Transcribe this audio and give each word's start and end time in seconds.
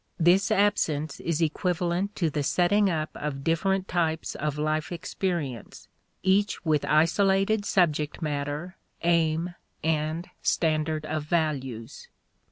This 0.19 0.49
absence 0.49 1.19
is 1.19 1.43
equivalent 1.43 2.15
to 2.15 2.31
the 2.31 2.41
setting 2.41 2.89
up 2.89 3.11
of 3.13 3.43
different 3.43 3.87
types 3.87 4.33
of 4.33 4.57
life 4.57 4.91
experience, 4.91 5.87
each 6.23 6.65
with 6.65 6.83
isolated 6.85 7.65
subject 7.65 8.19
matter, 8.19 8.77
aim, 9.03 9.53
and 9.83 10.27
standard 10.41 11.05
of 11.05 11.25
values. 11.25 12.07